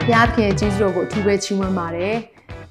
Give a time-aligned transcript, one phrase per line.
[0.00, 2.14] ဘုရားခင်ကျေးဇူးတော်ကိုအထူးပဲချီးမွမ်းပါတယ်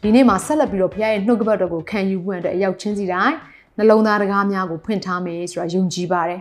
[0.02, 3.36] ဒီနေ့မှာဆက်လက်ပြီးတော့ဘုရားရဲ့နှုတ်ကပတ်တော်ကိုခံယူဖို့အတွက်အရောက်ချင်းစီတိုင်း
[3.78, 6.40] နှလုံးသားတကားများကိုဖွင့်ထားမယ်ဆိုတာယုံကြည်ပါတယ်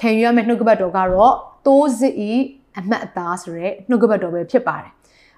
[0.00, 1.34] ခံယူရမယ့်နှုတ်ကပတ်တော်ကတော့
[1.66, 2.32] တိုးစစ်ဤ
[2.78, 4.90] အမှတ်အသားဆိုတဲ့နှုတ်ကပတ်တော်ပဲဖြစ်ပါတယ်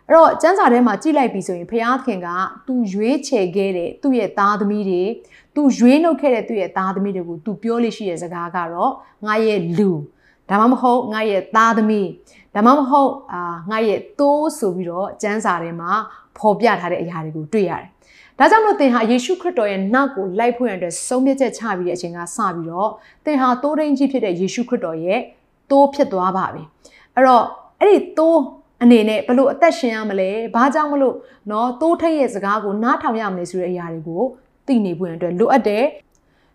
[0.07, 2.29] အဲ့တော့ကျမ်းစာထဲမှာကြည့်လိုက်ပြီဆိုရင်ဘုရားခင်က
[2.67, 5.03] သူရွေးချယ်ခဲ့တဲ့သူ့ရဲ့သားသမီးတွေ
[5.55, 8.93] သူရွေးနှုတ်ခဲ့တဲ့သူ့ရဲ့သားသမီးတွေကိုသူပြောလို့ရှိတဲ့စကားကတော့
[9.27, 9.91] ငါရဲ့လူ
[10.50, 12.10] ဒါမှမဟုတ်ငါရဲ့သားသမီး
[12.56, 15.92] ဒါမှမဟုတ်အာငါရဲ့သိုးဆိုပြီးတော့ကျမ်းစာထဲမှာ
[16.38, 17.88] ဖော်ပြထားတဲ့အရာတွေကိုတွေ့ရတယ်။
[18.40, 22.90] ဒါကြောင့်မလို့သင်ဟာယေရှုခရစ်တော်ရဲ့နောက်ကိုလိုက်ဖို့ရတဲ့ဆုံးဖြတ်ချက်ချပြီးတဲ့အချိန်ကစပြီးတော့
[23.26, 25.20] သင်ဟာသိုးရင်းကြီးဖြစ်တဲ့ယေရှုခရစ်တော်ရဲ့
[25.72, 26.64] သိုးဖြစ်သွားပါပြီ။
[27.16, 27.44] အဲ့တော့
[27.80, 28.40] အဲ့ဒီသိုး
[28.84, 31.16] အနေနဲ့ဘလို့အသက်ရှင်ရမလဲ။ဘာကြောင့်မလို့
[31.48, 34.24] เนาะသိုးထိတ်ရဲ့စကားကိုနားထောင်ရမလဲဆိုတဲ့အရာတွေကို
[34.68, 35.84] သိနေဖို့ရတဲ့လိုအပ်တဲ့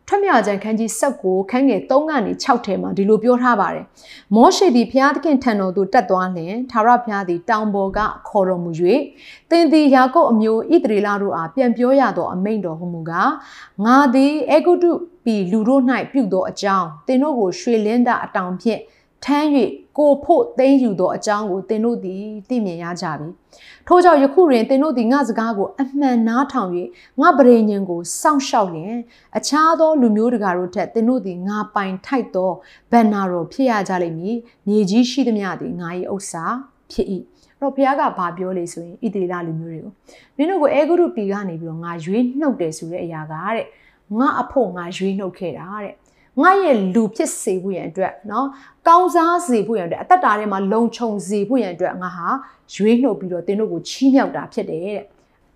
[0.07, 3.85] ထွတ်မြောက်ခြင်းခန်းကြီး16ခန်းငယ်3ကနေ6ထဲမှာဒီလိုပြောထားပါတယ်။
[4.35, 8.71] မောရှေသည်ဘုရားသခင်ထံတော်သို့တက်သွားလျင်သာရဘုရားသည်တောင်ပေါ်ကခေါ်တော်မူ၍
[9.49, 13.31] သင်သည်ယာကုပ်အမျိုးဣသရေလတို့အားပြန်ပြောရသောအမိန့်တော်ဟုမူကား
[13.85, 14.91] ငါသည်အေဂုတု
[15.25, 18.81] ပြည်လူတို့၌ပြုသောအကြောင်းသင်တို့ကိုရွှေလင်းတအတောင်ဖြင့်
[19.25, 19.47] ထမ်း၍
[19.97, 23.27] ကိုဖို့သိမ်းယူသောအကြောင်းကိုသင်တို့သည်သိမြင်ရကြပြီ။
[23.87, 26.69] ထို့ကြောင့်ယခုတွင်သင်တို့သည်ငါစကားကိုအမှန်နားထောင်၍
[27.21, 28.95] ငါပရိညင်ကိုစောင့်ရှောက်လျင်
[29.37, 32.51] အခြားသောလူမျိုးတကာတို့ထက်သင်တို့သည်ငါပိုင်ထိုက်သော
[32.91, 34.35] ဗန္နာတော်ဖြစ်ရကြလိမ့်မည်။
[34.67, 36.43] မြေကြီးရှိသမျှသည်ငါ၏ဥစ္စာ
[36.91, 37.07] ဖြစ်၏။
[37.59, 39.93] အဲ့တော့ဘုရားကဘာပြောလဲဆိုရင်ဣတိလလူမျိုးတွေကို
[40.37, 43.66] မင်းတို့ကိုအေဂုရုပြည်ကနေပြီးတော့ငါရွေးနှုတ်တယ်ဆိုတဲ့အရာကတဲ့
[44.19, 45.95] ငါအဖို့ငါရွေးနှုတ်ခဲ့တာတဲ့
[46.41, 48.47] ငါရဲ့လူဖြစ်စေဖို့ရန်အတွက်နော်
[48.88, 52.28] ကောင်းစားစေဖို့ရန်အတွက်အသက်တာထဲမှာလုံခြုံစေဖို့ရန်အတွက်ငါဟာ
[52.73, 55.00] ရွေးနှုတ်ပြီးတော့တင်းတို့ကိုချီးမြှောက်တာဖြစ်တယ်တဲ့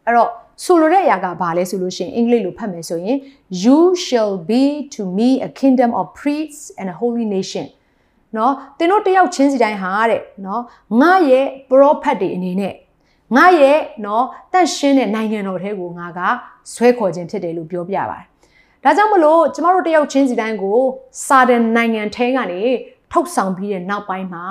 [0.06, 0.30] အဲ့တော့
[0.64, 3.18] ဆိုလိုတဲ့အရာကဘာလဲဆိုလို့ရှိရင်အင်္ဂလိပ်လိုဖတ်မယ်ဆိုရင်
[3.64, 4.64] you shall be
[4.96, 7.66] to me a kingdom of priests and a holy nation
[8.38, 10.62] နော်တင်းတို့တယောက်ချင်းစီတိုင်းဟာတဲ့နော်
[11.02, 12.74] ငါရဲ့ prophet တွေအနေနဲ့
[13.36, 16.20] ငါရဲ့နော်တန့်ရှင်းတဲ့နိုင်ငံတော်ထဲကိုငါက
[16.74, 18.29] ဆွဲခေါ်ခြင်းဖြစ်တယ်လို့ပြောပြပါတယ်
[18.85, 20.81] ဒါကြောင့်မလို့ကျမတို့တယောက်ချင်းစီတိုင်းကို
[21.27, 22.63] စာဒန်နိုင်ငံထဲကနေ
[23.13, 24.45] ထုတ်ဆောင်ပြီးတဲ့နောက်ပိုင်းမှာ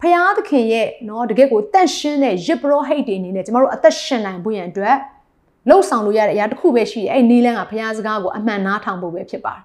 [0.00, 4.96] ဖရာသခင်ရဲ့เนาะတကယ့်ကိုတန့်ရှင်းတဲ့ရစ်ပရောဟိတ်တွေအနေနဲ့ကျမတို့အသက်ရှင်နိုင်ဖို့ရန်အတွက်
[5.68, 9.62] လှုပ်ဆောင်လို့ရတဲ့အရာတစ်ခုပဲရှိတယ်အဲ့နီးလန်းကဖရာစကားကိုအမှန်နားထောင်ဖို့ပဲဖြစ်ပါတယ်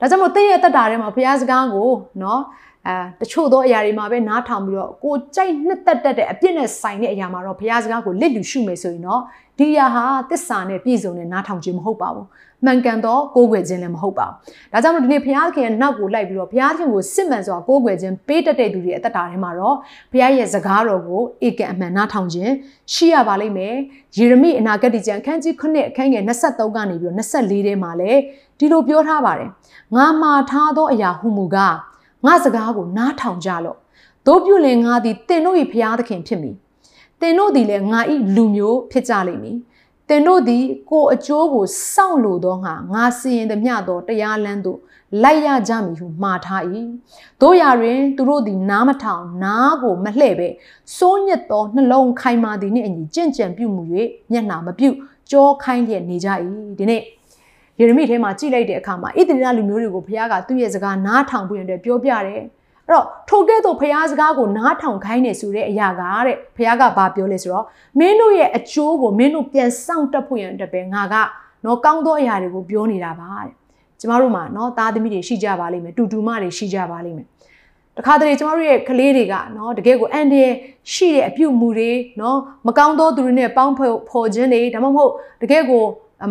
[0.00, 1.90] ဒါကြောင့်မို့သင်ရဲ့အသက်တာထဲမှာဖရာစကားကို
[2.20, 2.40] เนาะ
[2.89, 9.21] အဲတချို့သောအရာတွေမှာပဲနားထောင်ပြီးတော့ကိုကြိုက်နှစ်သက်တတ်တဲ့အပြစ်နဲ့ဆိုင်တဲ့အရာမှာတော့ဘုရားစကားကိုလစ်လူရှုမယ်ဆိုရင်တော့
[9.59, 12.27] ဒီအရာဟာတစ္ဆာနဲ့ပြည့်စုံတဲ့နားထောင်ခြင်းမဟုတ်ပါဘူး
[12.65, 19.75] မှန်ကန်သောကိုးကွယ်ခြင်းလည်းမဟုတ်ပါဘူးဒါကြောင့်မို့ဒီနေ့ဘုရားခင်ရဲ့နောက်ကိုလိုက်ပြီးတော့ဘုရားခင်ကိုစစ်မှန်စွာကိုးကွယ်ခြင်းပေးတတ်တဲ့သူတွေအသက်တာထဲမှာတော့
[20.11, 22.51] ဘုရားရဲ့စကားတော်ကိုဧကန်အမှန်နားထောင်ခြင်း
[22.93, 23.75] ရှိရပါလိမ့်မယ်
[24.17, 28.19] ယေရမိအနာဂတ်ကျမ်းအခန်းကြီး9အခန်းငယ်23ကနေပြီးတော့24ထဲမှာလည်း
[28.59, 29.49] ဒီလိုပြောထားပါတယ်
[29.95, 31.75] ငါမှာထားသောအရာဟုမူကား
[32.25, 33.77] ငါစကားကိုနားထောင်ကြလော့
[34.25, 36.55] တို့ပြုလင်ငါသည်တင်တို့၏ဖျားသခင်ဖြစ်မည်
[37.21, 37.99] တင်တို့သည်လည်းငါ၏
[38.35, 39.57] လူမျိုးဖြစ်ကြလိမ့်မည်
[40.09, 44.79] တင်တို့သည်ကိုအကျိုးကိုစောင့်လိုသောငါငါစီရင်သည်မျှသောတရားလမ်းသို့
[45.23, 46.63] လိုက်ရကြမည်ဟုမှားထား၏
[47.41, 50.47] တို့ရတွင်သူတို့သည်နားမထောင်နားကိုမလှဲ့ပဲ
[50.97, 53.83] စိုးညစ်သောနှလုံးခိုင်မာသည်နှင့်အညီကြင့်ကြံပြုမှု၍
[54.31, 54.95] မျက်နှာမပြုတ်
[55.31, 56.29] ကြောခိုင်းလျက်နေကြ၏
[56.77, 57.03] ဒီနေ့
[57.79, 62.43] ယေရမိထဲမှာကြည့်လိုက်တဲ့အခါမှာဣသရေလလူမျိုးတွေကိုဘုရားကသူ့ရဲ့စကားနားထောင်ဖို့ရတဲ့ပြောပြတယ်အဲ့
[62.89, 67.65] တော့ထိုကဲ့သို့ဘုရားစကားကိုနားထောင်ခိုင်းနေဆိုတဲ့အရာကတဲ့ဘုရားကဘာပြောလဲဆိုတော့
[67.99, 71.15] မင်းတို့ရဲ့အကျိုးကိုမင်းတို့ပြန်ဆောင်တက်ဖို့ရန်အတွက်ပဲငါက
[71.65, 73.53] နော်ကောင်းသောအရာတွေကိုပြောနေတာပါတဲ့
[73.99, 77.27] ကျမတို့မှာနော်သားသမီးတွေရှိကြပါလိမ့်မယ်တူတူမတွေရှိကြပါလိမ့်မယ်
[77.97, 80.43] တခါတလေကျမတို့ရဲ့ကလေးတွေကနော်တကယ်ကိုအန်ဒီ
[80.93, 81.91] ရှိတဲ့အပြုတ်မှုတွေ
[82.21, 82.37] နော်
[82.67, 83.73] မကောင်းသောသူတွေနဲ့ပေါင်း
[84.09, 85.11] ဖော်ခြင်းတွေဒါမှမဟုတ်
[85.41, 85.83] တကယ်ကို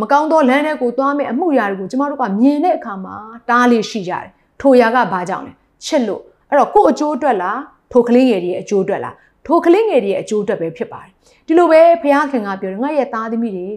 [0.02, 3.17] မကောင်းသောလမ်းတွေကိုသွားမဲ့အမှုရာတွေကိုကျမတို့ကမြင်တဲ့အခါမှာ
[3.50, 4.26] တားလေးရှိကြတယ်
[4.61, 5.52] ထိုရာကဘာကြောင့်လဲ
[5.85, 7.61] ချစ်လို့အဲ့တော့ကို့အကျိုးအတွက်လား
[7.93, 9.14] ထိုကလေးငယ်တွေရဲ့အကျိုးအတွက်လား
[9.46, 11.11] ထိုကလေးငယ်တွေရဲ့အကျိုးအတွက်ပဲဖြစ်ပါတယ်
[11.46, 13.69] ဒီလိုပဲဘုရားခင်ကပြောတယ်ငါရဲ့သားသမီးတွေ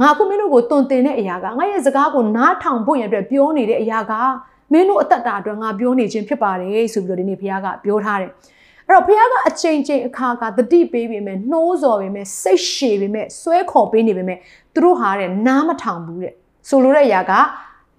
[0.00, 4.12] ငါခုမင်းတို့ကိုတုံတင်တဲ့အရာကငါရဲ့စကားကိုနားထောင်ဖို့ရတဲ့ပြောနေတဲ့အရာက
[4.72, 8.30] မင်းတို့အသက်တာအတွက်ငါပြောနေခြင်းဖြစ်ပါတယ်ဆိုပြီးတော့ဒီနေ့ဘုရားကပြောထားတယ်
[8.88, 14.38] အဲ့တော့ဘုရားကအချိန်ချင်းအခါခါတတိပေးပေမဲ့နှိုးစော်ပေမဲ့စိတ်ရှည်ပေမဲ့ဆွဲခေါ်ပေးနေပေမဲ့
[14.74, 16.32] သူတို့ဟာတဲ့နားမထောင်ဘူးတဲ့
[16.68, 17.32] ဆိုလိုတဲ့အရာက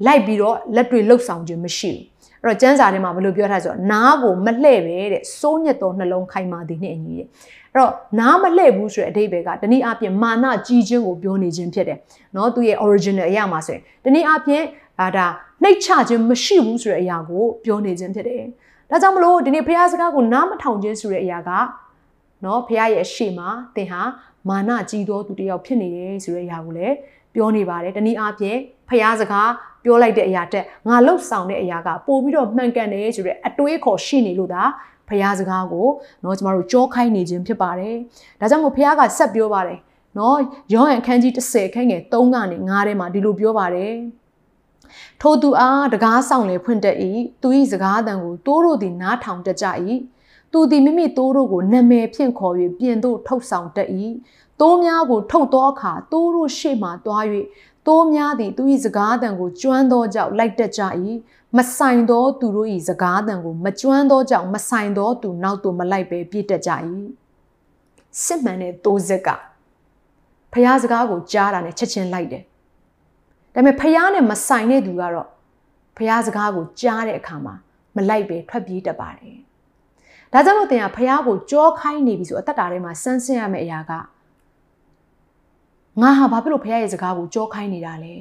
[0.06, 7.28] လိုက်ပြီးတော့လက်တွေလှုပ်ဆောင်ခြင်းမရှိဘူးအဲ့တော့ကျမ်းစာထဲမှာဘယ်လိုပြောထားဆိုတော့နားကိုမလှဲ့ပဲတဲ့စိုးညက်သောနှလုံးခိုင်မာသည်နဲ့အညီတဲ့
[7.74, 11.98] အဲ့တော့နားမလှဲ့ဘူးဆိုတဲ့အဓိပ္ပာယ်ကတနည်းအားဖြင့်မာနကြီးခြင်းကိုပြောနေခြင်းဖြစ်တယ်
[12.36, 14.64] နော်သူရဲ့ original အရာမှာဆိုရင်တနည်းအားဖြင့်
[15.00, 15.28] ဒါ
[15.64, 18.44] နှိတ်ချခြင်းမရှိဘူးဆိုတဲ့အရာကိုပြောနေခြင်းဖြစ်တယ်
[18.91, 21.51] ဒါကြောင့်မလို့ဒီနေ့ဘုရားစကားကိုနားမထောင်ခြင်းဆိုတဲ့အရာက
[22.43, 24.03] เนาะဘုရားရဲ့အရှိမှာသင်ဟာ
[24.49, 26.95] မာနကြီးသောသူတစ်ယောက်ဖြစ်နေတယ်ဆိုတဲ့အရာကိုလည်း
[27.35, 29.51] ပြောနေပါတယ်တနည်းအားဖြင့်ဘုရားစကား
[29.85, 34.65] ပြောလိုက်တဲ့အရာတက်ငါလှုပ်ဆောင်တဲ့အရာကပို့ပြီးတော့မှန်ကန်တယ်ဆိုတဲ့အတွေးခေါ်ရှိနေလို့ဒါ
[35.09, 35.89] ဖះစကားကို
[36.23, 37.97] เนาะကျမတို့ကြောခိုင်းနေခြင်းဖြစ်ပါတယ်။
[38.41, 39.79] ဒါကြောင့်မို့ဖះကဆက်ပြောပါတယ်
[40.17, 40.35] เนาะ
[40.73, 43.93] ယောဟန်ခန်းကြီး30ခန်းငယ်3ကနေ9ထဲမှာဒီလိုပြောပါတယ်။
[45.22, 46.98] ထိုသူအားတကားဆောင်လေဖွင့်တတ်၏
[47.42, 49.68] သူ၏စကားတန်ကိုတိုးတို့သည်နားထောင်တတ်ကြ၏
[50.52, 53.90] သူသည်မိမိတိုးတို့ကိုနာမည်ဖြင့်ခေါ်၍ပြင်သို့ထုတ်ဆောင်တတ်၏
[54.60, 57.26] တိုးများကိုထုတ်သောအခါတိုးတို့ရှေ့မှတွား၍
[57.88, 60.82] တိုးများသည်သူ၏စကားတန်ကိုကျွမ်းသောကြောင့်လိုက်တတ်ကြ၏
[61.58, 66.72] မဆိုင်သောသူတို့၏စကားတန်ကိုမကျွမ်းသောကြောင့်မဆိုင်သောသူနောက်သို့မလိုက်ပဲပြည့်တတ်ကြ၏
[68.24, 69.30] စစ်မှန်တဲ့တိုးစက်က
[70.54, 72.44] ဖះစကားကိုကြားတာနဲ့ချက်ချင်းလိုက်တယ်
[73.58, 75.28] ဒါပေမဲ့ဖះနဲ့မဆိုင်တဲ့သူကတော့
[75.98, 77.56] ဖះစကားကိုကြားတဲ့အခါမှာ
[77.96, 79.38] မလိုက်ပဲထွက်ပြေးတတ်ပါတယ်
[80.34, 83.92] ဒါကြောင့်မို့သင်ကဖះကိုကြောခိုင်းနေပြီဆိုအသက်တာထဲမှာစမ်းဆင်းရမယ့်အရာက
[86.02, 88.16] ငါဟာဘာဖြစ်လို့ဖះရဲ့စကားကိုကြောခိုင်းနေတာလဲ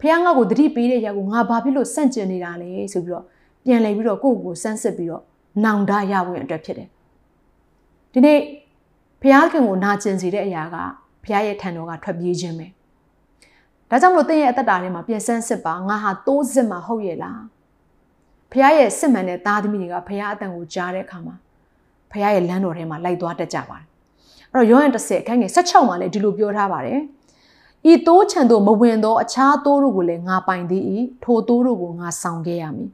[0.00, 3.24] ဖះငါ့ကိုတတိပေးတဲ့ຢာကိုငါဘာဖြစ်လို့စန့်ကျင်နေတာလဲဆိုပြီးတော့
[3.64, 5.22] ပြန်လှည့်ပြီးတော့ကိုယ့်ကိုစမ်းစစ်ပြီးတော့
[5.64, 6.88] နောင်တရဝင်အတွက်ဖြစ်တယ်
[8.12, 8.38] ဒီနေ့
[9.22, 10.76] ဖះခင်ကိုနာကျင်စေတဲ့အရာက
[11.24, 12.66] ဖះရဲ့ထံတော်ကထွက်ပြေးခြင်းပဲ
[13.94, 17.42] ဒါကြောင့်မလို့သင်ရဲ့အသက်တာထဲမှာပြန်ဆန်းစစ်ပါငါဟာတိုးစစ်မှာဟုတ်ရဲ့လား
[18.52, 21.34] ဖះရဲ့စစ်မှန်တဲ့သားသမီးတွေကဖះအတန်ကိုကြားတဲ့အခါမှာ
[22.10, 23.86] ဖះရဲ့လမ်းတော်ထဲမှာလိုက်သွားတတ်ကြပါတယ်
[24.52, 27.00] အဲ့တော့ယောဟန်30အခန်းငယ်16မှာလည်းဒီလိုပြောထားပါတယ်
[27.90, 30.82] ဤတိုးချံတို့မဝင်သောအခြားတိုးတို့ကိုလည်းငါပိုင်သည်၏
[31.24, 32.88] ထိုတိုးတို့ကိုငါဆောင်ခဲ့ရမည်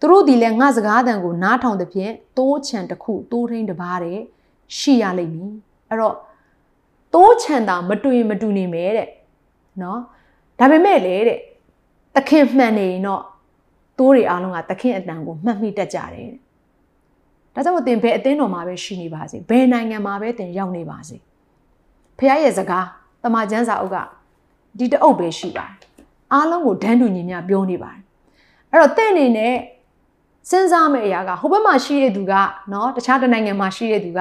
[0.00, 4.18] သူတို့ဒီလည်းငါစကားတန်ကိုနားထောင်တဲ့ဖြင့်တိုးချံတစ်ခုတိုးထင်းတစ်ပါးတဲ့
[4.76, 5.50] ရှိရလိမ့်မည်
[5.88, 6.16] အဲ့တော့
[7.14, 9.08] တိုးချံတာမတူရင်မတူနေမယ်တဲ့
[9.82, 10.00] နော်
[10.59, 11.39] ဒါပေမဲ့လေတဲ့
[12.15, 13.23] သခင်မှန်နေရင်တော့
[13.99, 16.43] တိုးတွေအားလုံးကသခင်အတန်ကိုမှတ်မိတတ်ကြတယ်တဲ့
[17.53, 21.17] ဒါကြောင့်သင်ဘယ်အသင်းတော်မှာပဲရှိနေပါစေဘယ်နိုင်ငံမှာပဲသင်ရောက်နေပါစေ
[22.17, 22.87] ဖခင်ရဲ့စကား
[23.23, 23.97] တမန်ကျမ်းစာအုပ်က
[24.77, 25.75] ဒီတအုပ်ပဲရှိပါတယ်
[26.33, 28.01] အားလုံးကိုဒန်းတူညီမျှပြောနေပါတယ်
[28.71, 29.55] အဲ့တော့တင့်အနေနဲ့
[30.49, 32.33] စဉ်းစားမယ့်အရာကဟိုဘက်မှာရှိတဲ့သူက
[32.69, 34.19] เนาะတခြားတနိုင်ငံမှာရှိတဲ့သူက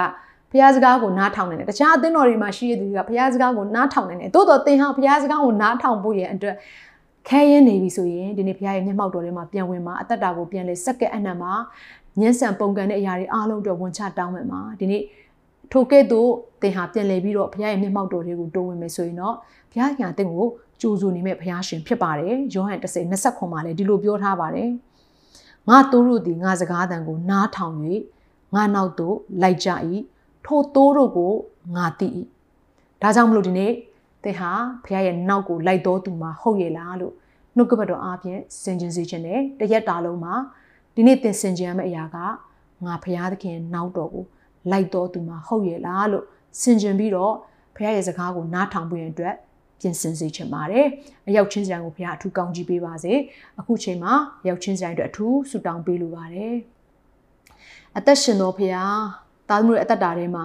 [0.51, 6.55] ဘုရားစကားကိုနားထောင်နေတယ်တခြားအသင်းတော်တွေမှာရှိတဲ့သူကဘုရားစကားကိုနားထောင်နေတယ်သို့တော်သင်ဟာဘုရားစကားကိုနားထောင်ဖို့ရဲ့အတွက်
[7.29, 11.53] ခဲရင်နေပြီဆိုရင်ဒီနေ့ဘုရားရဲ့မျက်မှောက်တော်ထဲမှာပြန်ဝင်မှာအသက်တာကိုပြန်လဲစက္ကဲအနံမှာ
[12.19, 15.01] ညှဉ်းဆန်ပုံကန်တဲ့အရာတွေအားလုံးအတွက်ဝန်ချတောင်းမယ်မှာဒီနေ့
[15.71, 16.29] ထိုကဲ့သို့
[16.61, 19.35] သင်ဟာပြန်လဲပြီးတော့ဘုရားရဲ့မျက်မှောက်တော်တွေကိုတိုးဝင်မယ်ဆိုရင်တော့
[19.71, 20.45] ဘုရားညာသင်ကို
[20.81, 24.69] ကြိုးစုနေမဲ့ဘုရားရှင်ဖြစ်ပါတယ်ယောဟန်10 20ခွန်မှာလည်းဒီလိုပြောထားပါတယ်
[25.69, 27.75] ငါတို့တို့သည်ငါစကားတန်ကိုနားထောင်၍
[28.55, 29.69] ငါနောက်သို့လိုက်ကြ၏
[30.47, 31.33] ထိုတိုးတို့ကို
[31.75, 32.07] ငါသိ၏
[33.01, 33.71] ဒါကြောင့်မလို့ဒီနေ့
[34.23, 34.51] သင်ဟာ
[34.85, 37.13] ဘုရားရဲ့နောက်ကိုလိုက်တော်သူမှာဟုတ်ရဲ့လားလို့
[37.55, 40.33] နှုတ်ကပတ်တော်အားဖြင့်စင်ကြင်စေခြင်းနဲ့တရက်တာလုံးမှာ
[40.95, 42.17] ဒီနေ့သင်စင်ကြင်ရမယ့်အရာက
[42.85, 44.25] ငါဘုရားသခင်နောက်တော်ကို
[44.71, 46.25] လိုက်တော်သူမှာဟုတ်ရဲ့လားလို့
[46.61, 47.33] စင်ကြင်ပြီးတော့
[47.75, 49.35] ဘုရားရဲ့စကားကိုနားထောင်ဖို့ရန်အတွက်
[49.79, 50.85] ပြင်ဆင်စေချင်ပါတယ်။
[51.27, 53.13] အရောက်ချင်းစံကိုဘုရားအထူးကောင်းကြီးပေးပါစေ။
[53.59, 54.13] အခုချိန်မှာ
[54.47, 56.55] ရောက်ချင်းစံအတွက်အထူးဆုတောင်းပေးလိုပါတယ်။
[57.97, 58.97] အသက်ရှင်တော်ဘုရား
[59.49, 60.43] သားသမီးရဲ့အသက်တာထဲမှာ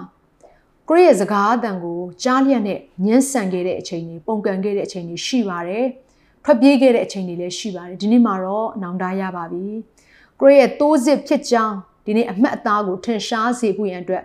[0.89, 5.85] ကိုယ့်ရဲ့စကားအတန်ကိုကြားလျက်နဲ့ညှင်းဆန်ခဲ့တဲ့အချိန်တွေပုံကန်ခဲ့တဲ့အချိန်တွေရှိပါတယ်။
[6.43, 9.65] ထွက်ပြေးခဲ့တဲ့အချိန်တွေလည်းရှိပါတယ်။ဒီနေ့မှာတော့နောင်တရပါပြီ။
[10.39, 14.23] ကိုယ့်ရဲ့တိုးစစ်ဖြစ်ကြောင်းဒီနေ့အမှတ်အသားကိုထင်ရှားစေဖို့ရန်အတွက်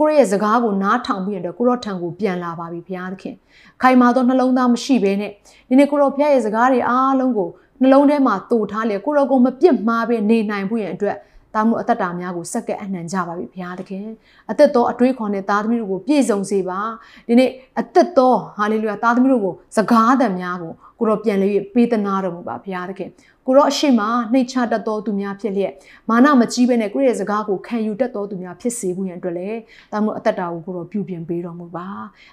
[0.00, 3.34] ကိုယ့်ရဲ့စကားကိုနားထောင်ပြီးရတဲ့ကိုရော့ထံကိုပြန်လာပါပြီဘုရားသခင်
[3.82, 5.30] ခိုင်မာသောနှလုံးသားမရှိဘဲနဲ့
[5.68, 7.48] ဒီနေ့ကိုရော့ဘုရားရဲ့စကားတွေအားလုံးကို
[7.82, 11.16] နှလုံးထဲမှာတူထားလေကိုရော့ကိုမပြစ်မှားပဲနေနိုင်ဖို့ရန်အတွက်
[11.54, 14.06] တာမှုအသက်တာများကိုစက္ကဲအနှံကြပါပြီဘုရားသခင်
[14.50, 16.80] အသက်တော်အတွေးခေါ်တဲ့သားသမီးတို့ကိုပြည့်စုံစေပါ
[17.28, 23.10] ဒီနေ့အသက်တော်ဟာလေလုယာသားသမီးတို့ကိုစကားသံများကိုကိုရောပြန်လေးပေးသနာတော်မူပါဘုရားသခင်
[23.46, 24.00] ကိုရောအရှိမ
[24.32, 25.72] နှိတ်ချတတ်တော်သူများဖြစ်လျက်
[26.10, 29.58] မာနမကြီးပဲနဲ့ကိုရဲ့စကားကိုခံယူတတ်တော်သူများဖြစ်စေဖို့ရန်အတွက်လည်း
[29.92, 31.86] တာမှုအသက်တာကိုကိုရောပြုပြင်ပေးတော်မူပါ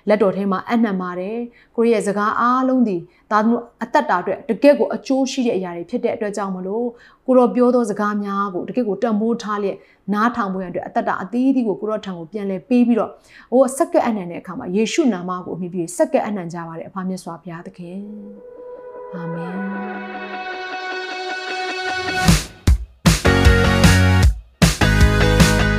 [0.08, 1.38] လက်တော်ထဲမှာအနှံပါတယ်
[1.76, 2.98] ကိုရဲ့စကားအားလုံးဒီ
[3.32, 6.88] တာမှုအသက်တာအတွက်တကယ့်ကိုအကျိုးရှိတဲ့အရာတွေဖြစ်တဲ့အတွက်ကြောင့်မလို့
[7.28, 9.78] ကိုရောပြောသောစကားများကိုတကယ့်ကိုတန်ဖိုးထားလျက်
[10.14, 13.12] နားထောင်ဖို့ရန်အတွက်အသက်တာအသီးသီးကိုကိုရောထံကိုပြန်လဲပေးပြီးတော့
[13.54, 18.00] ဟိုစက္ကက်အနှံတဲ့အခါမှာယေရှုနာမကိုအမိပြီးစက္ကက်အနှံကြပါတဲ့အဖမြတ်စွာဘုရားသခင်
[19.14, 20.47] အာမင်